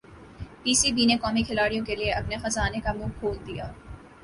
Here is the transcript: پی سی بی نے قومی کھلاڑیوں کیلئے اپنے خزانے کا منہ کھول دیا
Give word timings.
پی 0.61 0.73
سی 0.79 0.89
بی 0.95 1.03
نے 1.05 1.15
قومی 1.23 1.43
کھلاڑیوں 1.47 1.85
کیلئے 1.85 2.09
اپنے 2.11 2.35
خزانے 2.43 2.79
کا 2.85 2.91
منہ 2.93 3.13
کھول 3.19 3.37
دیا 3.47 3.65